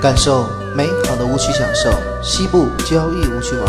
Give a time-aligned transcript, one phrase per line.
[0.00, 1.90] 感受美好的舞曲享受
[2.22, 3.66] 西部交易舞曲网